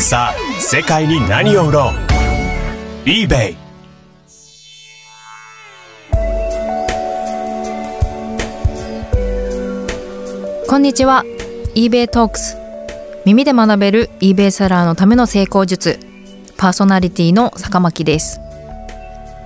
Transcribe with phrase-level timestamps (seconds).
[0.00, 3.56] さあ世界に何を売ろう？eBay
[10.68, 11.24] こんにちは。
[11.74, 12.56] eBay Talks
[13.24, 15.98] 耳で学べる eBay セラーのための成功術。
[16.56, 18.40] パーソナリティの坂巻です。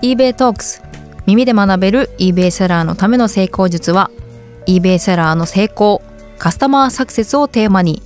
[0.03, 0.83] eBay Talks
[1.25, 4.11] 耳で学べる eBay セラーのための成功術は
[4.67, 6.03] eBay セラーの成功
[6.39, 8.03] カスタマーサクセスをテーマに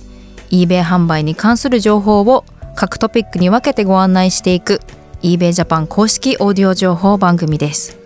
[0.51, 2.45] eBay 販売に関する情報を
[2.75, 4.81] 各トピックに分けてご案内していく
[5.21, 7.97] eBay Japan 公式オーディオ情報番組です。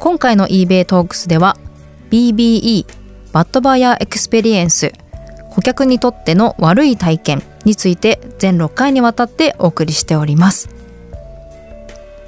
[0.00, 1.56] 今回の eBay Talks では
[2.10, 2.86] BBE
[3.32, 4.92] Bad Buyer Experience
[5.50, 10.70] 顧客にとっての悪い体験について全6回にわたってお送りしております。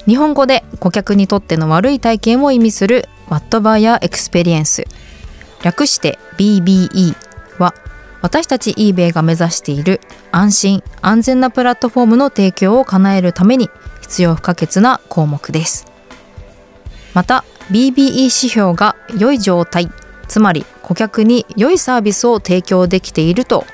[0.07, 4.85] 日本語で顧客にとっての悪い体験を意味するバッドバイヤーエクスペリエンス。
[5.63, 7.15] 略して BBE
[7.59, 7.75] は
[8.23, 13.71] 私たち eBay が目指している安心安全なプラットフォームの提供を叶えるために
[14.03, 15.87] 必要不可欠な項目です。
[17.15, 19.91] また BBE 指標が良い状態
[20.29, 23.65] つまり顧客に良いサービスを提供できていると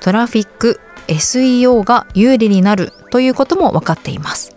[0.00, 4.56] トラフィック SEO が有利になるということも分かっています。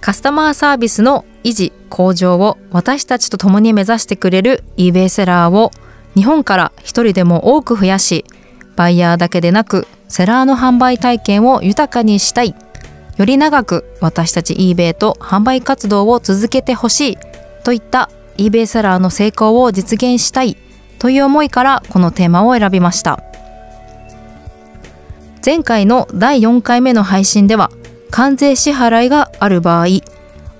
[0.00, 5.70] カスタマーサービスの維持向上を私たちと共に目指してくれる eBay セラーを
[6.14, 8.24] 日本から一人でも多く増やし
[8.76, 12.54] バイヤーだけでなくセラーの販売体験を豊かにしたい。
[13.16, 17.18] より長く私たち eBay と販売活動を続けてほしい。
[17.64, 20.56] といった eBay セラーの成功を実現したい。
[20.98, 23.22] という思いからこのテーマを選びました。
[25.44, 27.70] 前回の第4回目の配信では
[28.10, 29.86] 関税支払いがある場合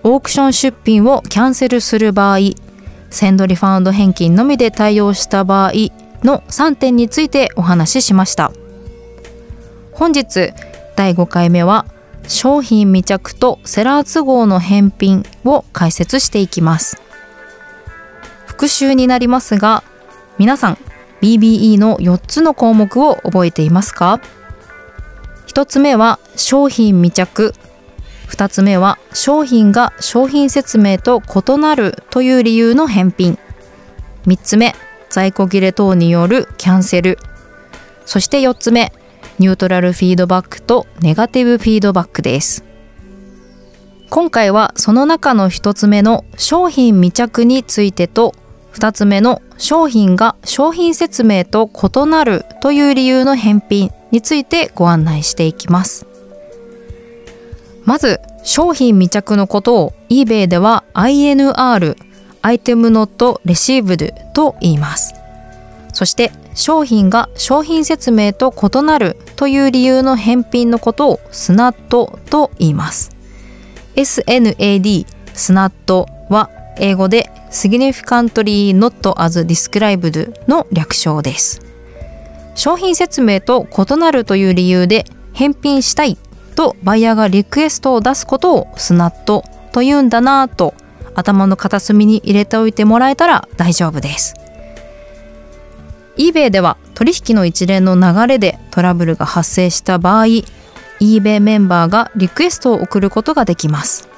[0.03, 2.39] オークション出品をキャンセルする場合
[3.13, 5.73] センドリファウンド返金のみで対応した場合
[6.25, 8.53] の3点についてお話ししました。
[9.93, 10.53] 本日
[10.97, 11.85] 第5回目は
[12.27, 17.01] 商品未着とセラー都合の返品を解説していきます。
[18.47, 19.85] 復習になりますが
[20.39, 20.79] 皆さん
[21.21, 24.21] BBE の4つの項目を覚えていますか
[25.49, 27.55] ？1つ目は商品未着
[28.33, 33.39] 2つ目は商品が商品説明と異なるという理由の返品。
[34.27, 34.75] 3つ目
[35.11, 37.19] 在庫切れ等によるキャンセル。
[38.07, 38.91] そして4つ目
[39.39, 42.65] ニュートラルフィードバックとネガティブフィードバックです。
[44.09, 48.35] 今回はその中の1つ目の商品未着についてと
[48.73, 56.12] 2つ目の商品が商品説明と異なるという理由の返品についてご案内していきます。
[57.85, 61.97] まず商品未着のことを eBay では INR
[62.43, 65.15] アイテムノットレシーブルと言います。
[65.93, 73.11] そして商品が商品説明と異なるという理由の返品のことをスナットと言います。
[73.97, 81.61] SNAD スナットは英語で Significantly Not as Described の略称です。
[82.55, 86.19] 商品説明と異なるという理由で返品したい
[86.53, 90.75] とバイヤーがリクエストを出すことをスナットと言うんだなぁと
[91.15, 94.35] 頭の片隅に入れておいてもらえたら大丈夫です。
[96.17, 100.27] eBay では取引の一連の流れでトラブルが発生した場合
[101.01, 104.09] eBay メンバーがリクエストを送ることができます。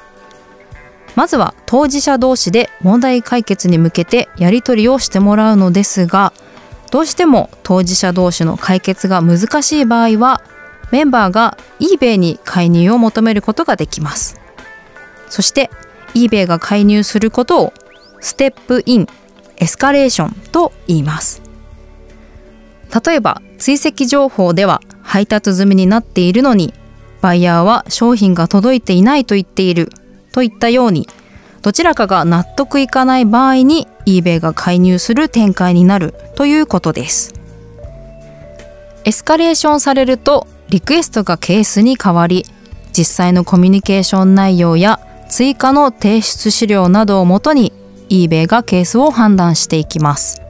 [1.14, 6.32] まずは当事者同士で問題解決に向けてやり取りをしてもらうのですが
[6.90, 10.42] どうしても当事者同士の解決が難しい場合は
[10.90, 14.40] メンバーが eBay に介入を求めることができます。
[15.28, 15.70] そして
[16.14, 17.72] eBay が介入することを
[18.20, 19.06] ステップイン
[19.56, 21.42] エスカレーションと言います。
[23.04, 26.72] 例えば追跡情報では配達済みになっているのに
[27.20, 29.90] バイヤーは商品が届いていないと言っている
[30.32, 31.08] といったように
[31.62, 37.34] どちらかが納得いかない場合に eBay が介入する展開になるということです。
[39.04, 42.44] エスカレーションされるとリクエストがケースに変わり
[42.96, 47.72] 実際のコミュニケーション内容や追加の提出資料などをもとに
[48.08, 50.40] eBay がケースを判断していきます。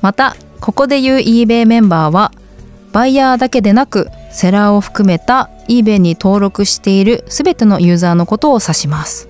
[0.00, 2.32] またここでいう eBay メンバーは
[2.92, 9.28] バイヤーだけでなくセラーを含めた eBay に登録している全てのユーザーのことを指します。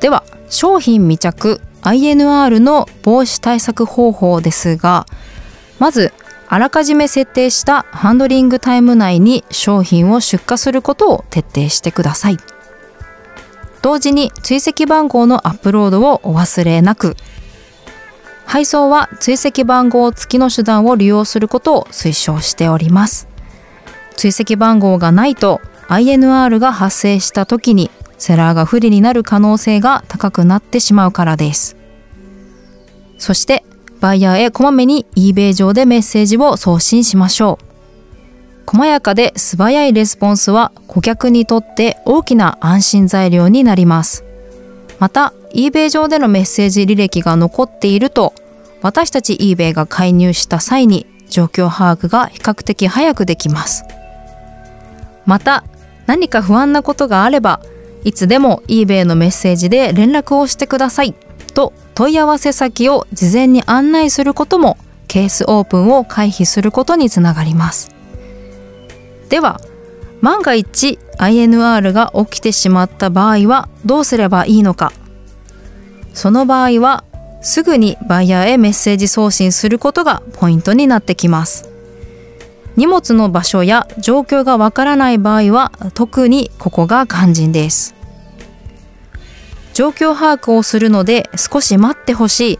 [0.00, 5.06] では商品未着 INR の防止対策方法ですが
[5.78, 6.12] まず
[6.52, 12.36] あらかじめ設定したハンドリングタイム内に商品を出荷することを徹底してください。
[13.80, 17.16] 同時に追跡番号のアップロードをお忘れなく。
[18.44, 23.28] 配送は追跡番号付きの手段を利用することを推奨しております。
[24.18, 31.78] 追跡番号がないと INR が発生した時にセラーが不利になる可能性が高くなってしまうからです。
[33.16, 33.64] そして
[34.02, 37.64] バイヤーへこまめに eBay 上でメッセージを送信しましょう。
[38.66, 44.24] 細やかで素早いレスポンスは顧客にとって大きな安心材料になります。
[44.98, 48.34] また eBay 上でのメッセージ履歴が残っていると
[48.80, 53.84] 私たち eBay が介入した際に状況把握が比較的早くできます。
[55.26, 55.62] また
[56.06, 57.60] 何か不安なことがあれば
[58.02, 61.14] いつでも eBay のメッセージで連絡をしてください
[61.54, 64.78] と問い合わせ先を事前に案内することも
[65.08, 67.94] ケースオープンを回避することにつながります。
[69.28, 69.60] では
[70.20, 74.92] 万が一 INR が起きてしまった場合はどうすればいいのか。
[76.14, 77.04] その場合は
[77.42, 81.68] すぐにバイヤーへメッセージ送信することがポイントになってきます。
[82.76, 87.94] 荷物の場所や状況がわからない場合は特にここが肝心です。
[89.72, 92.58] 状況把握をするので少し待ってほしい。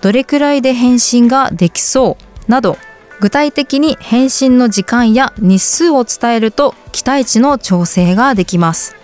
[0.00, 2.16] どれくらいで返信ができそ
[2.48, 2.78] うなど
[3.18, 8.94] 具体的に返信の時間や日数を伝えると期待値の調整ができます。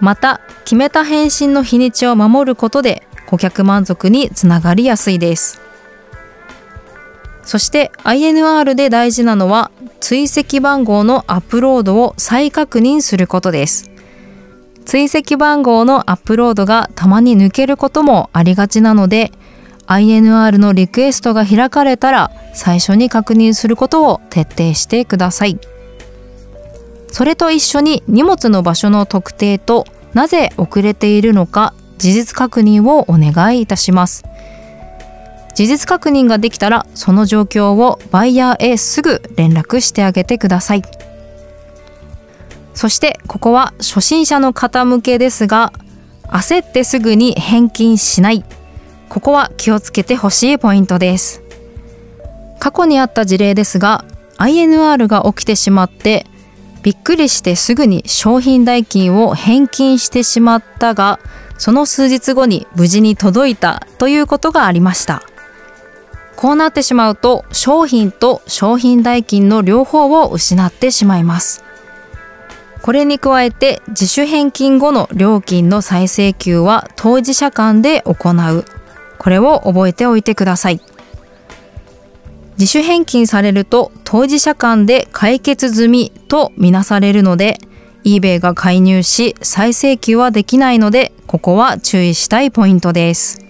[0.00, 5.60] また決めた返信の日にちを守ることで顧客満足につながりやすいです。
[7.44, 9.70] そして INR で大事なのは
[10.00, 13.91] 追跡番号のアップロードを再確認することです。
[14.84, 19.32] 追跡番号のアップロードがたまに抜けることもありがちなので
[19.86, 25.58] INR のリクエストが開かれたら最初に確認することを徹底してください。
[27.08, 34.24] それと一緒に荷物の場所の特定となぜ遅れているのか事実確認をお願いいたします。
[35.54, 40.82] 事実確認ができたらその状況をバイヤーへすぐ連絡してあげてください。
[42.74, 45.72] そしてここは初心者の方向けですが
[46.28, 48.44] 焦ってすぐに返金しない。
[49.08, 51.42] ここは気をつけてほしいポイントです。
[52.58, 54.04] 過去にあった事例ですが
[54.38, 56.26] INR が起きてしまって
[56.82, 61.20] びっくりしてすぐに商品代金を返金してしまったが
[61.58, 65.22] その数日後に無事に届いたということがありました。
[66.34, 71.62] こうなってしまうと商品と商品代金の両方を失ってしまいます。
[72.82, 78.64] これに加えて自主返金後の料金の再請求は当事者間で行う。
[79.18, 80.80] これを覚えておいてください。
[82.58, 87.58] 自主返金されると当事者間で解決済みとみなされるので
[88.04, 93.40] eBay が介入し再請求はできないのでここは注意したいポイントです。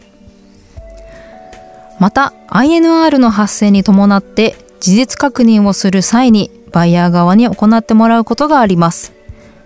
[1.98, 9.21] また INR の発生に伴って事実確認をする際にバイヤー側に行ってもらうことがあります。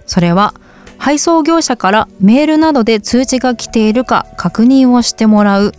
[0.06, 0.54] それは
[0.98, 5.72] 配送業者からメールなどで通知が来ているか確認をしてもらう。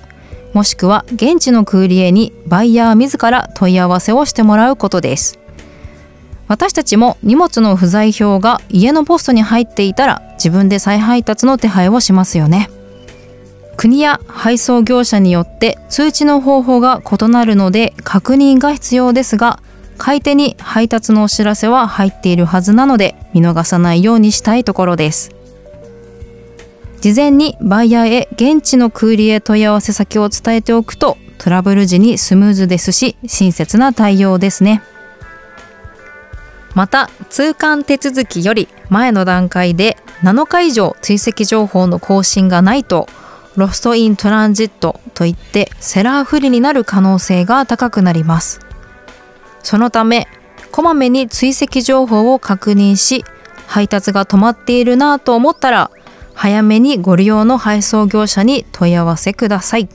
[0.53, 5.39] もしくは現地のクーリエにバイヤー自ら問い合わせをしてもらうことです。
[6.47, 12.69] 私たちも荷物の不在票が家のポストに入っていたら自分で再配達の手配をしますよね。
[13.75, 19.59] 国や配送業者によって通知の方法が異なるので確認が必要ですが
[19.97, 25.31] 買い手に配達のお知らせは入っているはずなので見逃さないようにしたいところです。
[27.01, 34.81] 事前にバイヤーへ現地のクーリエ問い合わせ先を伝えておくとトラブル時にスムーズですし親切な対応ですね。
[36.73, 43.07] また通関手続きより前の段階で7日以上追跡情報の更新がないと
[43.56, 48.67] ロストイントランジットといってセラー不利になる可能性が高くなります。
[49.68, 50.30] そのため
[50.71, 53.26] こまめに追跡情報を確認し
[53.66, 55.92] 配達が止まっているなと思ったら
[56.33, 59.90] 早めにご利用の配送業者に問い合わせください。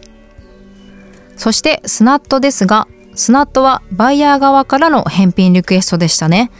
[1.38, 6.50] そしてスナットですがスナットはバイヤー側からの返品リクエストでしたね。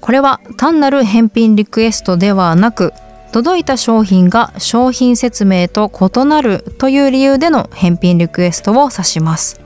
[0.00, 2.94] これは単なる返品リクエストではなく
[3.30, 9.60] 届いた商品が商品説明と異なるという理由での返品リクエストを指します。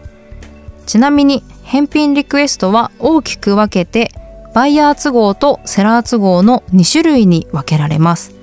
[0.87, 4.11] ちなみに返品リクエストは大きく分けて
[4.57, 8.35] バイヤー都合とセラー都合の2種類に分けられます。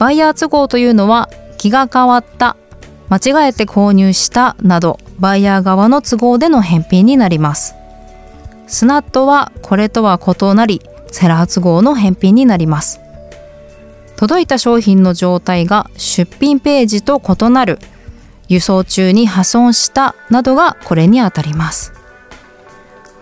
[0.00, 2.56] バイヤー都合というのは気が変わった
[3.10, 7.76] 間違えて購入したなどバイヤー側の都合での返品になります。
[8.66, 12.98] スナットはこれとは異なりセラー都合の返品になります。
[14.16, 17.78] 届いた商品の状態が出品ページと異なる
[18.48, 21.99] 輸送中に破損したなどがこれにあたります。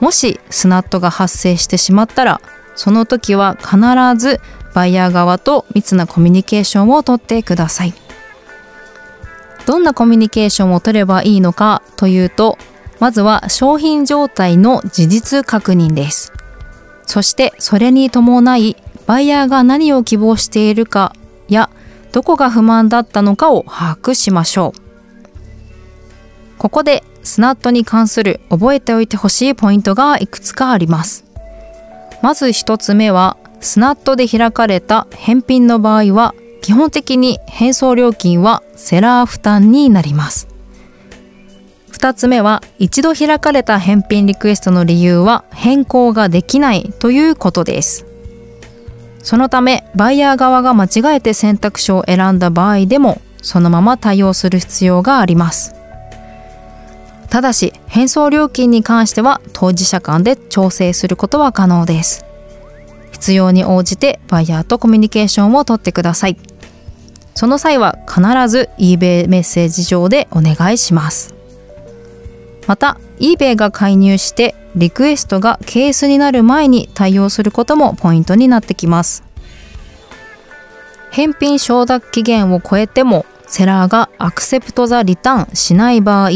[0.00, 2.40] もしスナットが発生してしまったら
[2.74, 3.76] その時は必
[4.16, 4.40] ず
[4.74, 7.94] バイヤー側と密なコミュニケーションをとってください。
[9.66, 12.56] どんなコミュニケーションを取ればいいのかというと
[13.00, 16.32] まずは商品状態の事実確認です。
[17.04, 18.76] そしてそれに伴い
[19.06, 21.14] バイヤーが何を希望しているか
[21.48, 21.70] や
[22.12, 24.87] どこが不満だったのかを把握しましょう。
[26.58, 31.24] ここでスナットに関する覚えておいてほしいポイントがいくつかあります。
[32.20, 40.48] まず1つ目はスナットで開かれた返品の場合は基本的に返送料金はセラー負担になります。
[41.92, 48.06] 2つ目は一度開かれた返品リクエストの理由は変更ができないということです。
[49.20, 55.77] そのためバイヤー側が間違えて選択肢を選んだ場合でもそのまま対応する必要があります。
[57.30, 62.24] ただし返送料金に関しては当事者間で調整することは可能です。
[63.12, 66.38] 必要に応じてバイヤーとコミュニケーションをとってください。
[67.34, 71.34] その際は必ず eBay メッセージ上でお願いします。
[72.66, 79.22] また eBay が介入してリクエストがケースになる前に対応することもポイントになってきます。
[81.10, 86.30] 返品承諾期限を超えてもセラーがアクセプトザリターンしない場合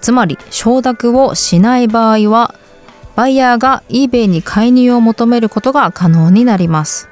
[0.00, 2.54] つまり承諾をしない場合は
[3.14, 7.08] バイヤーが eBay に介入を求めることが可能になります。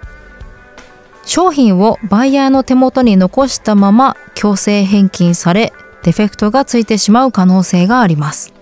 [1.27, 5.73] 商品をバイヤーの手元に残したまま強制返金され
[6.03, 8.53] デフェクトがついてしまう可能性があります。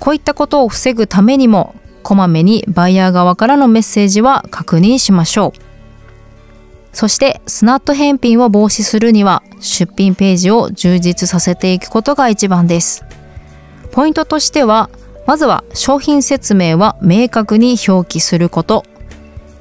[0.00, 5.65] こういったことを防ぐためにもこまめにバイヤー側からのメッセージは確認しましょう。
[6.96, 13.04] そしてスナット返品を防止するには出品ページを充実させていくことが一番です。
[13.92, 14.88] ポイントとしては
[15.26, 18.82] まずは商品説明は明確に表記すること。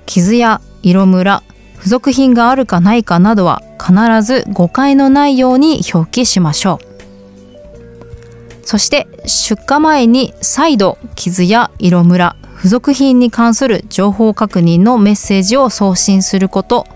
[0.05, 1.43] 傷や色ムラ、
[1.75, 8.65] 付属品があるかないかなどは必ず誤解のないように表記しましょう。
[8.65, 16.87] そして出荷前に再度傷や色ムラ、付属品に関する情報確認のメッセージを送信すること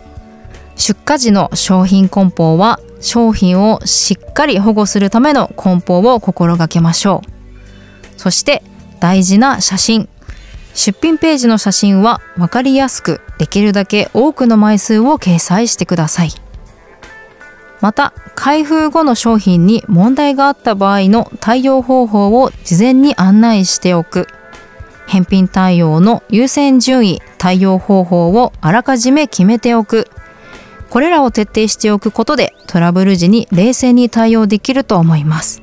[0.80, 8.20] 出荷時の商品梱包は商品をしっかり保護するための梱包を心がけましょう。
[8.20, 8.64] そして
[9.00, 10.10] 大事な写真。
[10.74, 16.32] 出品ページの写真は分かりやすくできるだけ多くの枚数を掲載してください。
[17.82, 24.28] また開封後の商品に問題があった場合の対応方法を事前に案内しておく。
[25.08, 30.08] 返品対応の優先順位対応方法をあらかじめ決めておく。
[30.90, 35.62] これらを徹底しておくことでトラブル時に冷静に対応できると思います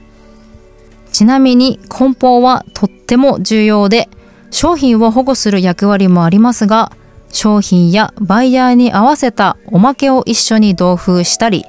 [1.13, 4.09] ちなみに梱包はとっても重要で
[4.51, 6.93] 商品を保護する役割もありますが
[7.33, 11.65] 商品やバイヤーに合わせたおまけを一緒に同封したり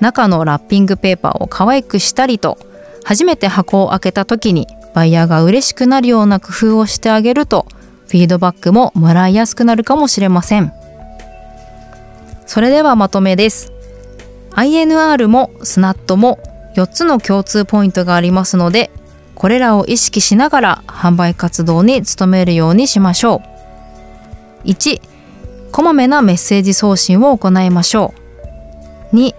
[0.00, 2.58] 中のラッピングペーパーを可愛くしたりと
[3.04, 7.66] 初めて箱を開けた時にバイヤーが嬉しくなるような工夫をしてあげると
[8.08, 10.81] フィードバックももらいやすくなるかもしれません。
[12.46, 13.72] それではまとめです。
[14.52, 16.38] INR もスナットも
[16.76, 18.90] 4つの共通ポイントがありますので
[19.34, 23.42] これらを意識しながら販売活動に努めるようにしましょ
[24.64, 24.68] う。
[24.68, 25.00] 1
[25.72, 28.14] こまめなメッセージ送信を行いましょ
[29.12, 29.16] う。
[29.16, 29.34] 2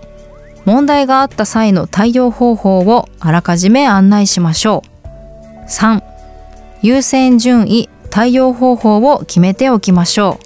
[0.65, 5.69] 問題があった際の対応方法をあらかじめ案内しましょう。
[5.69, 6.03] 3
[6.81, 10.39] 優先順位対応方法を決めておきましょ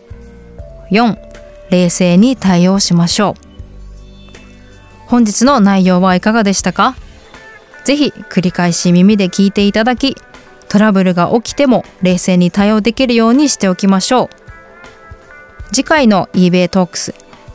[0.92, 0.94] う。
[0.94, 1.27] 4
[1.70, 5.08] 冷静に対応しましょう。
[5.08, 6.96] 本日の内容はいかがでしたか？
[7.86, 10.18] ぜひ繰り返し耳で聞いていただき
[10.68, 14.30] トラブルが起きても冷静に対応できるようにしておきましょう。
[15.74, 17.14] 次回の eBay Talks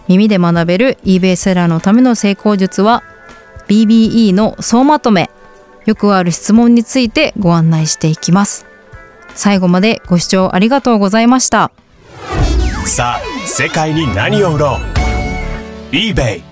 [0.09, 3.02] 耳で学べる eBay セラーのための成功術は
[3.69, 5.31] BBE の総まとめ
[5.85, 8.66] よくある質問についてご案内していきます。
[9.35, 11.73] 最後までご視聴ありがとうございました。
[12.87, 16.43] さあ世界に何を売ろう？eBay